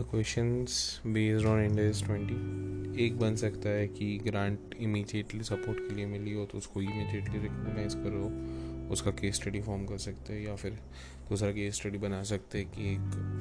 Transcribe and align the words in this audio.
Questions 0.00 1.00
based 1.06 1.46
on 1.46 1.60
Ind AS 1.64 2.02
twenty 2.04 3.04
एक 3.04 3.18
बन 3.18 3.34
सकता 3.36 3.68
है 3.68 3.88
कि 3.88 4.18
ग्रांट 4.18 4.74
इमीडिएटली 4.80 5.42
सपोर्ट 5.44 5.78
के 5.78 5.94
लिए 5.94 6.06
मिली 6.06 6.32
हो 6.32 6.44
तो 6.44 6.58
उसको 6.58 6.82
इमीडिएटली 6.82 7.38
रिकॉग्नाइज 7.38 7.94
करो, 7.94 8.22
उसका 8.92 9.10
केस 9.10 9.34
स्टडी 9.34 9.60
फॉर्म 9.60 9.84
कर 9.86 9.98
सकते 9.98 10.32
हैं 10.32 10.46
या 10.46 10.54
फिर 10.56 10.72
दूसरा 11.28 11.50
केस 11.52 11.74
स्टडी 11.74 11.98
बना 11.98 12.22
सकते 12.22 12.58
हैं 12.58 12.68
कि 12.68 12.96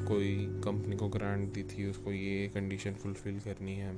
कोई 0.07 0.35
कंपनी 0.63 0.95
को 0.95 1.07
ग्रांट 1.07 1.53
दी 1.53 1.63
थी, 1.63 1.89
उसको 1.89 2.11
ये 2.11 2.47
कंडीशन 2.47 2.93
फुलफ़िल 2.93 3.39
करनी 3.39 3.75
है। 3.75 3.93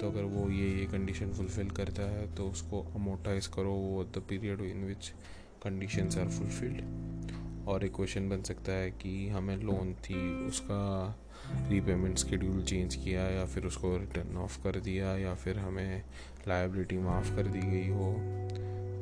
तो 0.00 0.10
अगर 0.10 0.22
वो 0.22 0.50
ये 0.50 0.68
ये 0.68 0.86
कंडीशन 0.86 1.32
फुलफ़िल 1.32 1.70
करता 1.70 2.02
है 2.02 2.34
तो 2.34 2.48
उसको 2.48 2.82
अमोटाइज 2.96 3.46
करो 3.46 3.72
वो 3.72 4.04
the 4.04 4.22
period 4.28 4.60
in 4.60 4.84
which 4.84 5.08
conditions 5.64 6.18
are 6.18 6.28
fulfilled 6.28 6.82
और 7.66 7.84
एक 7.84 7.94
क्वेश्चन 7.94 8.28
बन 8.28 8.42
सकता 8.42 8.72
है 8.72 8.90
कि 8.90 9.28
हमें 9.28 9.56
लोन 9.56 9.94
थी, 9.94 10.46
उसका 10.46 11.16
रीपेमेंट 11.68 12.18
स्केड्यूल 12.18 12.62
चेंज 12.64 12.94
किया 12.94 13.22
या 13.22 13.44
फिर 13.44 13.66
उसको 13.66 13.96
रिटर्न 13.96 14.36
ऑफ़ 14.36 14.64
कर 14.64 14.80
दिया 14.80 15.16
या 15.16 15.34
फिर 15.34 15.58
हमें 15.58 16.02
लाइबिलिटी 16.48 16.98
माफ़ 16.98 17.36
कर 17.36 17.42
दी 17.42 17.58
गई 17.58 17.88
हो 17.88 18.12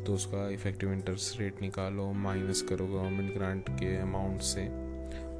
तो 0.04 0.14
उसका 0.14 0.50
इफ़ेक्टिव 0.50 0.92
इंटरेस्ट 0.92 1.40
रेट 1.40 1.60
निकालो 1.62 2.12
माइनस 2.12 2.62
करो 2.62 2.86
गवर्नमेंट 2.86 3.34
ग्रांट 3.34 3.68
के 3.68 3.96
अमाउंट 3.96 4.40
से 4.40 4.68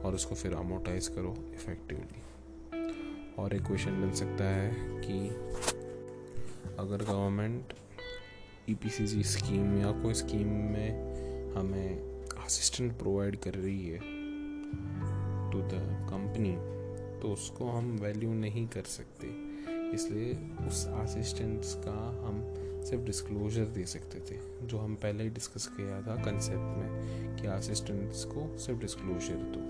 और 0.01 0.15
उसको 0.15 0.35
फिर 0.35 0.55
अमोटाइज 0.55 1.09
करो 1.09 1.35
इफ़ेक्टिवली 1.55 2.21
और 3.39 3.55
एक 3.55 3.63
क्वेश्चन 3.63 4.03
बन 4.03 4.13
सकता 4.13 4.45
है 4.45 4.75
कि 4.79 5.29
अगर 6.79 7.05
गवर्नमेंट 7.05 7.73
ई 8.71 8.77
स्कीम 9.23 9.81
या 9.81 9.93
कोई 9.93 10.15
स्कीम 10.15 10.49
में 10.49 11.15
हमें 11.55 12.14
असिस्टेंट 12.45 12.93
प्रोवाइड 12.99 13.37
कर 13.37 13.55
रही 13.55 13.89
है 13.89 13.99
टू 15.53 15.61
द 15.69 15.79
कंपनी 16.11 16.55
तो 17.21 17.33
उसको 17.33 17.69
हम 17.71 17.91
वैल्यू 17.99 18.33
नहीं 18.35 18.67
कर 18.69 18.83
सकते। 18.89 19.27
इसलिए 19.95 20.33
उस 20.69 20.87
असिस्टेंट्स 20.89 21.75
का 21.75 21.95
हम 22.27 22.43
सिर्फ़ 22.85 23.05
डिस्क्लोजर 23.05 23.65
दे 23.65 23.85
सकते 23.85 24.19
थे, 24.21 24.39
जो 24.67 24.79
हम 24.79 24.95
पहले 24.95 25.25
ही 25.25 25.31
डिस्कस 25.31 25.67
किया 25.67 26.01
था 26.03 26.17
कंसेप्ट 26.25 26.79
में, 26.79 27.37
कि 27.37 27.47
असिस्टेंट्स 27.47 28.25
को 28.25 28.47
सिर्फ़ 28.59 28.81
डिस्क्लोजर 28.81 29.39
दो। 29.55 29.63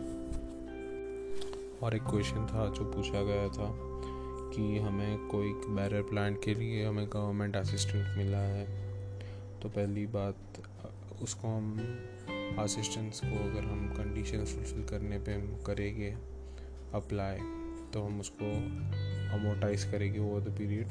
और 1.87 1.97
एक 1.97 2.03
क्वेश्चन 2.03 2.47
था 2.47 2.67
जो 2.69 2.85
पूछा 2.93 3.23
गया 3.23 3.49
था 3.49 3.69
कि 4.55 4.79
हमें 4.79 5.29
कोई 5.29 5.53
बैरर 5.77 6.03
प्लांट 6.03 6.43
के 6.45 6.55
लिए 6.55 6.85
हमें 6.87 7.07
गवर्नमेंट 7.07 7.57
असिस्टेंट 7.57 8.17
मिला 8.19 8.43
है 8.49 8.67
तो 9.63 9.69
पहली 9.69 10.07
बात, 10.07 10.37
उसको 11.23 11.49
हम 11.49 11.67
असिस्टेंट्स 12.59 13.21
को 13.21 13.51
अगर 13.51 13.65
हम 13.65 13.87
कंडीशन 13.97 14.45
फुलफिल 14.45 14.85
करने 14.85 15.19
पे 15.19 15.33
हम 15.35 15.63
करेंगे 15.67 16.11
अप्लाई 16.95 17.39
तो 17.93 18.03
हम 18.03 18.21
उसको 18.21 18.51
अमोटाइज 19.35 19.85
करेंगे 19.85 20.19
ओवर 20.19 20.41
द 20.41 20.57
पीरियड 20.59 20.89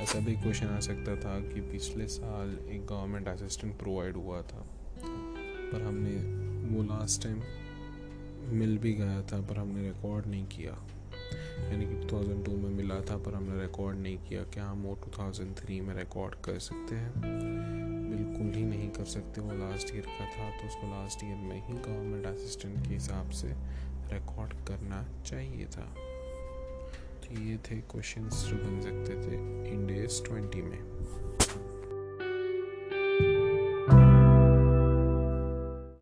ऐसा 0.00 0.18
भी 0.18 0.34
क्वेश्चन 0.36 0.66
आ 0.66 0.80
सकता 0.80 1.16
था 1.16 1.38
कि 1.40 1.60
पिछले 1.60 2.06
साल 2.06 2.58
एक 2.70 2.86
गवर्नमेंट 2.86 3.28
असिस्टेंट 3.28 3.78
प्रोवाइड 3.78 4.16
हुआ 4.16 4.42
था, 4.42 4.64
पर 5.72 5.82
हमने 5.82 6.16
वो 6.74 6.82
लास्ट 6.82 7.22
टाइम 7.22 7.42
मिल 8.58 8.78
भी 8.78 8.92
गया 8.92 9.22
था, 9.22 9.40
पर 9.40 9.58
हमने 9.58 9.88
रिकॉर्ड 9.88 10.26
नहीं 10.26 10.46
किया। 10.46 10.78
यानी 11.64 11.86
कि 11.86 11.94
2002 12.06 12.52
में 12.52 12.70
मिला 12.70 13.00
था, 13.00 13.16
पर 13.16 13.34
हमने 13.34 13.60
रिकॉर्ड 13.62 13.98
नहीं 13.98 14.18
किया। 14.18 14.42
क्या 14.42 14.64
हम 14.64 14.82
वो 14.82 14.94
2003 15.06 15.80
में 15.80 15.94
रिकॉर्ड 15.94 16.34
कर 16.34 16.58
सकते 16.58 16.94
हैं? 16.94 17.12
बिल्कुल 18.10 18.54
ही 18.54 18.64
नहीं 18.64 18.88
कर 18.88 19.04
सकते। 19.04 19.40
वो 19.40 19.52
लास्ट 19.52 19.94
ईयर 19.94 20.06
का 20.06 20.26
था 20.26 20.50
तो 20.50 20.66
उसको 20.66 20.86
लास्ट 20.86 21.24
ईयर 21.24 21.36
में 21.36 21.66
ही 21.66 21.74
गवर्नमेंट 21.74 22.26
असिस्टेंट 22.26 22.88
के 22.88 22.94
हिसाब 22.94 23.30
से 23.30 23.48
रिकॉर्ड 24.12 24.52
करना 24.68 25.04
चाहिए 25.26 25.66
था। 25.66 25.94
तो 27.22 27.40
ये 27.40 27.56
थे 27.56 27.76
क्वेश्चन 27.80 28.28
जो 28.28 28.56
बन 28.56 28.80
सकते 28.80 29.14
थे 29.22 29.36
इंडेज 29.70 30.24
ट्वेंटी 30.24 30.62
में। 30.62 30.78